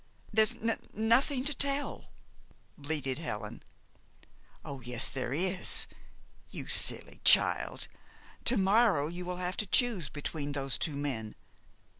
"There's 0.33 0.55
n 0.55 0.71
n 0.71 0.81
nothing 0.95 1.43
to 1.43 1.53
tell!" 1.53 2.05
bleated 2.75 3.19
Helen. 3.19 3.61
"Oh 4.65 4.81
yes, 4.81 5.11
there 5.11 5.31
is. 5.31 5.85
You 6.49 6.65
silly 6.65 7.21
child, 7.23 7.87
to 8.45 8.57
morrow 8.57 9.05
you 9.09 9.25
will 9.25 9.37
have 9.37 9.57
to 9.57 9.67
choose 9.67 10.09
between 10.09 10.53
those 10.53 10.79
two 10.79 10.95
men. 10.95 11.35